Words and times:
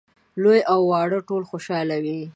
لوی 0.41 0.59
او 0.73 0.79
واړه 0.89 1.19
ټول 1.27 1.43
خوشاله 1.49 1.97
وي. 2.03 2.21